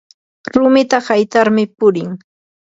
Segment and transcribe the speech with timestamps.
[0.53, 2.11] rumita haytarmi purin